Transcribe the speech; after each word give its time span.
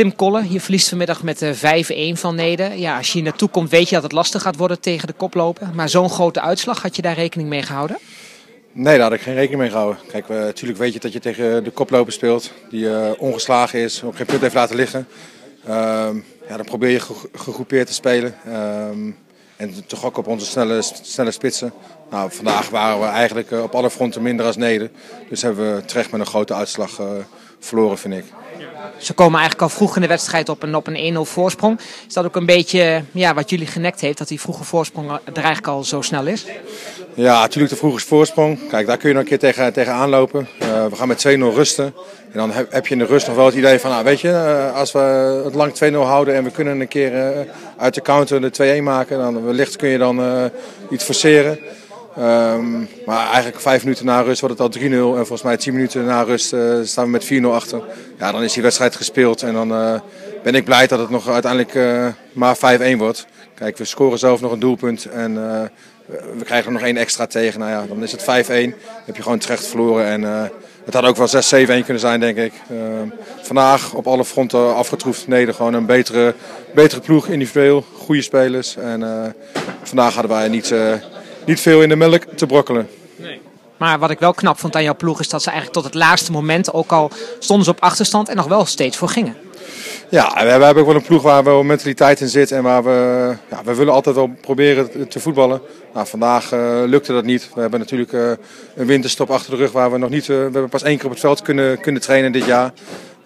Tim 0.00 0.16
Kolle, 0.16 0.52
je 0.52 0.60
verliest 0.60 0.88
vanmiddag 0.88 1.22
met 1.22 1.44
5-1 1.44 1.48
van 2.12 2.34
Neder. 2.34 2.76
Ja, 2.76 2.96
als 2.96 3.06
je 3.06 3.12
hier 3.12 3.22
naartoe 3.22 3.48
komt 3.48 3.70
weet 3.70 3.88
je 3.88 3.94
dat 3.94 4.02
het 4.02 4.12
lastig 4.12 4.42
gaat 4.42 4.56
worden 4.56 4.80
tegen 4.80 5.06
de 5.06 5.12
koploper. 5.12 5.70
Maar 5.74 5.88
zo'n 5.88 6.10
grote 6.10 6.40
uitslag, 6.40 6.82
had 6.82 6.96
je 6.96 7.02
daar 7.02 7.14
rekening 7.14 7.48
mee 7.48 7.62
gehouden? 7.62 7.98
Nee, 8.72 8.94
daar 8.94 9.02
had 9.02 9.12
ik 9.12 9.20
geen 9.20 9.34
rekening 9.34 9.60
mee 9.60 9.70
gehouden. 9.70 9.98
Kijk, 10.08 10.28
natuurlijk 10.28 10.78
weet 10.78 10.92
je 10.92 10.98
dat 10.98 11.12
je 11.12 11.18
tegen 11.18 11.64
de 11.64 11.70
koploper 11.70 12.12
speelt. 12.12 12.52
Die 12.70 13.18
ongeslagen 13.18 13.78
is, 13.78 14.02
op 14.02 14.14
geen 14.14 14.26
punt 14.26 14.40
heeft 14.40 14.54
laten 14.54 14.76
liggen. 14.76 15.06
Ehm, 15.66 16.16
ja, 16.48 16.56
dan 16.56 16.64
probeer 16.64 16.90
je 16.90 17.00
gegroepeerd 17.32 17.86
te 17.86 17.94
spelen. 17.94 18.34
Ehm, 18.46 19.10
en 19.56 19.86
toch 19.86 20.04
ook 20.04 20.16
op 20.16 20.26
onze 20.26 20.46
snelle, 20.46 20.82
snelle 21.02 21.30
spitsen. 21.30 21.72
Nou, 22.10 22.32
vandaag 22.32 22.68
waren 22.68 23.00
we 23.00 23.06
eigenlijk 23.06 23.50
op 23.50 23.74
alle 23.74 23.90
fronten 23.90 24.22
minder 24.22 24.46
als 24.46 24.56
Neder. 24.56 24.90
Dus 25.28 25.42
hebben 25.42 25.74
we 25.74 25.84
terecht 25.84 26.10
met 26.10 26.20
een 26.20 26.26
grote 26.26 26.54
uitslag 26.54 27.00
verloren, 27.58 27.98
vind 27.98 28.14
ik. 28.14 28.24
Ze 29.00 29.12
komen 29.12 29.38
eigenlijk 29.38 29.70
al 29.70 29.76
vroeg 29.76 29.94
in 29.94 30.02
de 30.02 30.08
wedstrijd 30.08 30.48
op 30.48 30.62
een, 30.62 30.74
op 30.74 30.86
een 30.86 31.14
1-0 31.16 31.18
voorsprong. 31.20 31.80
Is 32.08 32.14
dat 32.14 32.24
ook 32.24 32.36
een 32.36 32.46
beetje 32.46 33.02
ja, 33.12 33.34
wat 33.34 33.50
jullie 33.50 33.66
genekt 33.66 34.00
heeft, 34.00 34.18
dat 34.18 34.28
die 34.28 34.40
vroege 34.40 34.64
voorsprong 34.64 35.10
er 35.10 35.20
eigenlijk 35.34 35.66
al 35.66 35.84
zo 35.84 36.00
snel 36.00 36.26
is? 36.26 36.46
Ja, 37.14 37.40
natuurlijk 37.40 37.72
de 37.72 37.78
vroege 37.78 38.06
voorsprong. 38.06 38.68
Kijk, 38.68 38.86
daar 38.86 38.96
kun 38.96 39.08
je 39.08 39.14
nog 39.14 39.22
een 39.22 39.28
keer 39.28 39.38
tegen, 39.38 39.72
tegen 39.72 39.92
aanlopen. 39.92 40.48
Uh, 40.62 40.86
we 40.86 40.96
gaan 40.96 41.08
met 41.08 41.28
2-0 41.28 41.30
rusten. 41.54 41.84
En 42.32 42.38
dan 42.38 42.50
heb, 42.50 42.72
heb, 42.72 42.86
je 42.86 42.92
in 42.92 42.98
de 42.98 43.06
rust 43.06 43.26
nog 43.26 43.36
wel 43.36 43.46
het 43.46 43.54
idee 43.54 43.78
van, 43.78 43.90
nou, 43.90 44.04
weet 44.04 44.20
je, 44.20 44.28
uh, 44.28 44.76
als 44.76 44.92
we 44.92 44.98
het 45.44 45.54
lang 45.54 45.72
2-0 45.84 45.94
houden 45.94 46.34
en 46.34 46.44
we 46.44 46.50
kunnen 46.50 46.80
een 46.80 46.88
keer 46.88 47.12
uh, 47.12 47.40
uit 47.76 47.94
de 47.94 48.02
counter 48.02 48.40
de 48.40 48.78
2-1 48.80 48.82
maken, 48.82 49.18
dan 49.18 49.44
wellicht 49.44 49.76
kun 49.76 49.88
je 49.88 49.98
dan 49.98 50.50
iets 50.90 51.04
forceren. 51.04 51.58
Um, 52.20 52.88
maar 53.06 53.26
eigenlijk 53.26 53.60
vijf 53.60 53.82
minuten 53.82 54.06
na 54.06 54.20
rust 54.20 54.40
wordt 54.40 54.58
het 54.58 54.74
al 54.76 54.80
3-0. 54.80 54.82
En 54.90 55.14
volgens 55.14 55.42
mij 55.42 55.56
tien 55.56 55.72
minuten 55.72 56.04
na 56.04 56.22
rust 56.22 56.52
uh, 56.52 56.74
staan 56.82 57.04
we 57.04 57.10
met 57.10 57.42
4-0 57.42 57.44
achter. 57.44 57.82
Ja, 58.18 58.32
dan 58.32 58.42
is 58.42 58.52
die 58.52 58.62
wedstrijd 58.62 58.96
gespeeld. 58.96 59.42
En 59.42 59.52
dan 59.52 59.72
uh, 59.72 60.00
ben 60.42 60.54
ik 60.54 60.64
blij 60.64 60.86
dat 60.86 60.98
het 60.98 61.10
nog 61.10 61.28
uiteindelijk 61.28 61.74
uh, 61.74 62.06
maar 62.32 62.56
5-1 62.56 62.96
wordt. 62.96 63.26
Kijk, 63.54 63.76
we 63.76 63.84
scoren 63.84 64.18
zelf 64.18 64.40
nog 64.40 64.52
een 64.52 64.58
doelpunt. 64.58 65.04
En 65.04 65.34
we 66.38 66.44
krijgen 66.44 66.66
er 66.66 66.72
nog 66.72 66.82
één 66.82 66.96
extra 66.96 67.26
tegen. 67.26 67.60
Nou 67.60 67.72
ja, 67.72 67.86
dan 67.86 68.02
is 68.02 68.12
het 68.12 68.22
5-1. 68.22 68.24
Dan 68.24 68.74
heb 69.04 69.16
je 69.16 69.22
gewoon 69.22 69.38
terecht 69.38 69.66
verloren. 69.66 70.06
En 70.06 70.22
het 70.84 70.94
had 70.94 71.04
ook 71.04 71.16
wel 71.16 71.28
6-7-1 71.28 71.84
kunnen 71.84 71.98
zijn, 71.98 72.20
denk 72.20 72.36
ik. 72.36 72.52
Ehm, 72.70 73.08
vandaag 73.42 73.94
op 73.94 74.06
alle 74.06 74.24
fronten 74.24 74.74
afgetroefd. 74.74 75.26
Neder 75.26 75.54
gewoon 75.54 75.74
een 75.74 75.86
betere, 75.86 76.34
betere 76.74 77.00
ploeg, 77.00 77.28
individueel. 77.28 77.84
Goede 77.96 78.22
spelers. 78.22 78.76
En 78.76 79.34
vandaag 79.82 80.14
hadden 80.14 80.32
wij 80.32 80.48
niet 80.48 80.74
niet 81.46 81.60
veel 81.60 81.82
in 81.82 81.88
de 81.88 81.96
melk 81.96 82.24
te 82.36 82.46
brokkelen. 82.46 82.88
Nee. 83.16 83.40
Maar 83.76 83.98
wat 83.98 84.10
ik 84.10 84.18
wel 84.18 84.34
knap 84.34 84.58
vond 84.58 84.76
aan 84.76 84.82
jouw 84.82 84.96
ploeg 84.96 85.20
is 85.20 85.28
dat 85.28 85.42
ze 85.42 85.50
eigenlijk 85.50 85.78
tot 85.80 85.92
het 85.92 86.02
laatste 86.02 86.32
moment, 86.32 86.72
ook 86.72 86.92
al 86.92 87.10
stonden 87.38 87.64
ze 87.64 87.70
op 87.70 87.80
achterstand, 87.80 88.28
en 88.28 88.36
nog 88.36 88.46
wel 88.46 88.64
steeds 88.64 88.96
voor 88.96 89.08
gingen. 89.08 89.36
Ja, 90.08 90.32
we 90.34 90.48
hebben 90.48 90.76
ook 90.76 90.86
wel 90.86 90.94
een 90.94 91.02
ploeg 91.02 91.22
waar 91.22 91.44
wel 91.44 91.62
mentaliteit 91.62 92.20
in 92.20 92.28
zit 92.28 92.52
en 92.52 92.62
waar 92.62 92.84
we, 92.84 93.36
ja, 93.50 93.60
we 93.64 93.74
willen 93.74 93.92
altijd 93.92 94.14
wel 94.14 94.30
proberen 94.40 95.08
te 95.08 95.20
voetballen. 95.20 95.60
Nou, 95.94 96.06
vandaag 96.06 96.52
uh, 96.52 96.82
lukte 96.86 97.12
dat 97.12 97.24
niet. 97.24 97.50
We 97.54 97.60
hebben 97.60 97.80
natuurlijk 97.80 98.12
uh, 98.12 98.30
een 98.76 98.86
winterstop 98.86 99.30
achter 99.30 99.50
de 99.50 99.56
rug 99.56 99.72
waar 99.72 99.92
we 99.92 99.98
nog 99.98 100.10
niet, 100.10 100.22
uh, 100.22 100.36
we 100.36 100.42
hebben 100.42 100.68
pas 100.68 100.82
één 100.82 100.96
keer 100.96 101.04
op 101.04 101.10
het 101.10 101.20
veld 101.20 101.42
kunnen, 101.42 101.80
kunnen 101.80 102.02
trainen 102.02 102.32
dit 102.32 102.44
jaar. 102.44 102.72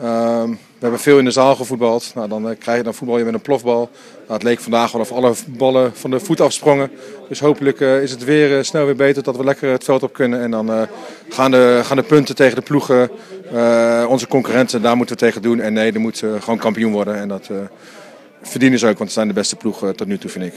Ehm, 0.00 0.50
we 0.50 0.86
hebben 0.86 1.00
veel 1.00 1.18
in 1.18 1.24
de 1.24 1.30
zaal 1.30 1.56
gevoetbald. 1.56 2.12
Nou, 2.14 2.28
dan, 2.28 2.56
krijg 2.58 2.78
je, 2.78 2.84
dan 2.84 2.94
voetbal 2.94 3.18
je 3.18 3.24
met 3.24 3.34
een 3.34 3.40
plofbal. 3.40 3.90
Nou, 4.20 4.32
het 4.32 4.42
leek 4.42 4.60
vandaag 4.60 4.92
wel 4.92 5.00
of 5.00 5.12
alle 5.12 5.34
ballen 5.46 5.92
van 5.94 6.10
de 6.10 6.20
voet 6.20 6.40
afsprongen. 6.40 6.90
Dus 7.28 7.40
hopelijk 7.40 7.80
uh, 7.80 8.02
is 8.02 8.10
het 8.10 8.24
weer 8.24 8.56
uh, 8.56 8.62
snel 8.62 8.84
weer 8.84 8.96
beter 8.96 9.22
dat 9.22 9.36
we 9.36 9.44
lekker 9.44 9.70
het 9.70 9.84
veld 9.84 10.02
op 10.02 10.12
kunnen. 10.12 10.40
En 10.40 10.50
dan 10.50 10.88
gaan, 11.28 11.50
de, 11.50 11.80
gaan 11.84 11.96
de 11.96 12.02
punten 12.02 12.34
tegen 12.34 12.56
de 12.56 12.62
ploegen, 12.62 13.10
onze 14.08 14.28
concurrenten, 14.28 14.82
daar 14.82 14.96
moeten 14.96 15.14
we 15.14 15.22
tegen 15.22 15.42
doen. 15.42 15.60
En 15.60 15.72
nee, 15.72 15.92
er 15.92 16.00
moet 16.00 16.18
gewoon 16.38 16.58
kampioen 16.58 16.92
worden. 16.92 17.16
En 17.16 17.28
dat 17.28 17.50
verdienen 18.42 18.78
ze 18.78 18.86
ook, 18.86 18.98
want 18.98 19.10
ze 19.10 19.14
zijn 19.14 19.28
de 19.28 19.34
beste 19.34 19.56
ploeg 19.56 19.92
tot 19.94 20.06
nu 20.06 20.18
toe, 20.18 20.30
vind 20.30 20.44
ik. 20.44 20.54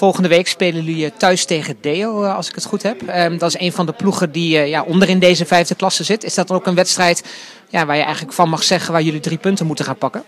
Volgende 0.00 0.28
week 0.28 0.48
spelen 0.48 0.84
jullie 0.84 1.12
thuis 1.16 1.44
tegen 1.44 1.76
Deo, 1.80 2.24
als 2.24 2.48
ik 2.48 2.54
het 2.54 2.64
goed 2.64 2.82
heb. 2.82 3.02
Um, 3.16 3.38
dat 3.38 3.54
is 3.54 3.60
een 3.60 3.72
van 3.72 3.86
de 3.86 3.92
ploegen 3.92 4.32
die 4.32 4.58
ja, 4.58 4.82
onder 4.82 5.08
in 5.08 5.18
deze 5.18 5.46
vijfde 5.46 5.74
klasse 5.74 6.04
zit. 6.04 6.24
Is 6.24 6.34
dat 6.34 6.48
dan 6.48 6.56
ook 6.56 6.66
een 6.66 6.74
wedstrijd 6.74 7.22
ja, 7.68 7.86
waar 7.86 7.96
je 7.96 8.02
eigenlijk 8.02 8.32
van 8.32 8.48
mag 8.48 8.62
zeggen 8.62 8.92
waar 8.92 9.02
jullie 9.02 9.20
drie 9.20 9.38
punten 9.38 9.66
moeten 9.66 9.84
gaan 9.84 9.96
pakken? 9.96 10.22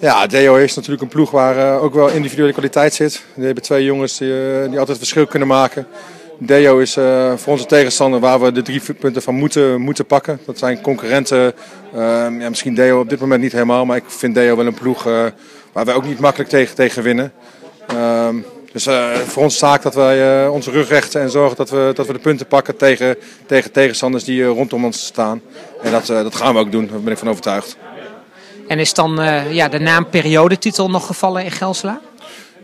Ja, 0.00 0.26
Deo 0.26 0.56
is 0.56 0.74
natuurlijk 0.74 1.02
een 1.02 1.08
ploeg 1.08 1.30
waar 1.30 1.80
ook 1.80 1.94
wel 1.94 2.08
individuele 2.08 2.52
kwaliteit 2.52 2.94
zit. 2.94 3.24
Die 3.34 3.44
hebben 3.44 3.62
twee 3.62 3.84
jongens 3.84 4.18
die, 4.18 4.68
die 4.68 4.78
altijd 4.78 4.98
verschil 4.98 5.26
kunnen 5.26 5.48
maken. 5.48 5.86
Deo 6.38 6.78
is 6.78 6.92
voor 7.36 7.52
onze 7.52 7.66
tegenstander 7.66 8.20
waar 8.20 8.40
we 8.40 8.52
de 8.52 8.62
drie 8.62 8.80
punten 8.98 9.22
van 9.22 9.34
moeten, 9.34 9.80
moeten 9.80 10.06
pakken. 10.06 10.40
Dat 10.46 10.58
zijn 10.58 10.80
concurrenten. 10.80 11.54
Ehm, 11.94 12.40
ja, 12.40 12.48
misschien 12.48 12.74
Deo 12.74 13.00
op 13.00 13.08
dit 13.08 13.20
moment 13.20 13.42
niet 13.42 13.52
helemaal, 13.52 13.84
maar 13.84 13.96
ik 13.96 14.04
vind 14.06 14.34
Deo 14.34 14.56
wel 14.56 14.66
een 14.66 14.74
ploeg 14.74 15.02
waar 15.72 15.84
wij 15.84 15.94
ook 15.94 16.06
niet 16.06 16.18
makkelijk 16.18 16.50
tegen, 16.50 16.74
tegen 16.74 17.02
winnen. 17.02 17.32
Ehm, 18.74 19.14
dus 19.18 19.32
voor 19.32 19.42
ons 19.42 19.58
zaak 19.58 19.82
dat 19.82 19.94
wij 19.94 20.46
onze 20.46 20.70
rug 20.70 20.88
rechten 20.88 21.20
en 21.20 21.30
zorgen 21.30 21.56
dat 21.56 21.70
we, 21.70 21.90
dat 21.94 22.06
we 22.06 22.12
de 22.12 22.18
punten 22.18 22.46
pakken 22.46 22.76
tegen, 22.76 23.16
tegen 23.46 23.72
tegenstanders 23.72 24.24
die 24.24 24.44
rondom 24.44 24.84
ons 24.84 25.04
staan. 25.04 25.42
En 25.82 25.90
dat, 25.90 26.06
dat 26.06 26.34
gaan 26.34 26.54
we 26.54 26.60
ook 26.60 26.72
doen, 26.72 26.86
daar 26.86 27.00
ben 27.00 27.12
ik 27.12 27.18
van 27.18 27.28
overtuigd. 27.28 27.76
En 28.68 28.78
is 28.78 28.94
dan 28.94 29.20
ja, 29.50 29.68
de 29.68 29.78
naam 29.78 30.08
periodetitel 30.08 30.90
nog 30.90 31.06
gevallen 31.06 31.44
in 31.44 31.50
Gelsela? 31.50 32.00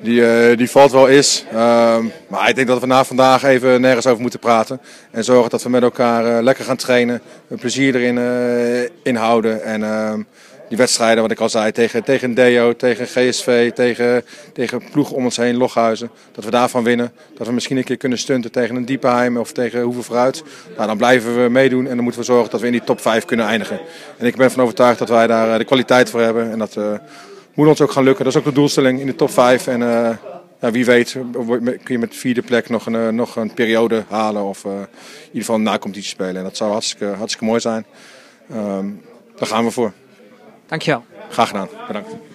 Die, 0.03 0.57
die 0.57 0.71
valt 0.71 0.93
wel 0.93 1.07
is. 1.07 1.45
Uh, 1.53 1.97
maar 2.29 2.49
ik 2.49 2.55
denk 2.55 2.69
dat 2.69 2.81
we 2.81 2.87
na 2.87 3.05
vandaag 3.05 3.43
even 3.43 3.81
nergens 3.81 4.07
over 4.07 4.21
moeten 4.21 4.41
praten. 4.41 4.81
En 5.11 5.25
zorgen 5.25 5.51
dat 5.51 5.63
we 5.63 5.69
met 5.69 5.83
elkaar 5.83 6.43
lekker 6.43 6.65
gaan 6.65 6.77
trainen. 6.77 7.23
Een 7.49 7.59
plezier 7.59 7.95
erin 7.95 8.91
inhouden. 9.03 9.63
En 9.63 9.83
ehm, 9.83 10.23
die 10.69 10.79
wedstrijden, 10.79 11.23
wat 11.23 11.31
ik 11.31 11.41
al 11.41 11.49
zei, 11.49 11.73
tegen, 11.73 12.05
tegen 12.05 12.35
Deo, 12.35 12.77
tegen 12.77 13.07
GSV, 13.07 13.73
tegen, 13.73 14.25
tegen 14.53 14.83
ploeg 14.91 15.11
om 15.11 15.25
ons 15.25 15.37
heen, 15.37 15.57
Loghuizen. 15.57 16.11
Dat 16.33 16.45
we 16.45 16.51
daarvan 16.51 16.85
winnen. 16.85 17.13
Dat 17.37 17.47
we 17.47 17.53
misschien 17.53 17.77
een 17.77 17.85
keer 17.85 17.97
kunnen 17.97 18.19
stunten 18.19 18.51
tegen 18.51 18.77
een 18.77 18.85
Diepenheim 18.85 19.37
of 19.37 19.53
tegen 19.53 19.81
Hoeven 19.83 20.03
Vooruit. 20.03 20.43
Nou, 20.77 20.87
dan 20.87 20.97
blijven 20.97 21.43
we 21.43 21.49
meedoen 21.49 21.87
en 21.87 21.95
dan 21.95 22.03
moeten 22.03 22.21
we 22.21 22.27
zorgen 22.27 22.51
dat 22.51 22.61
we 22.61 22.67
in 22.67 22.73
die 22.73 22.85
top 22.85 23.01
5 23.01 23.25
kunnen 23.25 23.47
eindigen. 23.47 23.81
En 24.17 24.27
ik 24.27 24.37
ben 24.37 24.51
van 24.51 24.63
overtuigd 24.63 24.99
dat 24.99 25.09
wij 25.09 25.27
daar 25.27 25.53
eh, 25.53 25.59
de 25.59 25.65
kwaliteit 25.65 26.11
voor 26.11 26.21
hebben. 26.21 26.51
En 26.51 26.59
dat 26.59 26.77
uh, 26.77 26.93
moet 27.55 27.69
ons 27.69 27.81
ook 27.81 27.93
gaan 27.93 28.05
lukken. 28.05 28.25
Dat 28.25 28.33
is 28.33 28.39
ook 28.39 28.47
de 28.47 28.53
doelstelling 28.53 29.01
in 29.01 29.07
de 29.07 29.15
top 29.15 29.31
5. 29.31 29.67
En 29.67 29.81
ja, 30.61 30.71
wie 30.71 30.85
weet 30.85 31.17
kun 31.57 31.81
je 31.85 31.99
met 31.99 32.17
vierde 32.17 32.43
plek 32.43 32.69
nog 32.69 32.87
een, 32.87 33.15
nog 33.15 33.37
een 33.37 33.55
periode 33.55 34.05
halen 34.09 34.43
of 34.43 34.65
in 34.65 34.71
ieder 34.71 34.87
geval 35.33 35.61
na 35.61 35.79
competitie 35.79 36.11
spelen. 36.11 36.37
En 36.37 36.43
dat 36.43 36.57
zou 36.57 36.71
hartstikke, 36.71 37.05
hartstikke 37.05 37.45
mooi 37.45 37.61
zijn. 37.61 37.87
Um, 38.53 39.03
daar 39.37 39.49
gaan 39.49 39.65
we 39.65 39.71
voor. 39.71 39.93
Dankjewel. 40.69 41.05
Graag 41.29 41.49
gedaan. 41.49 41.69
Bedankt. 41.87 42.19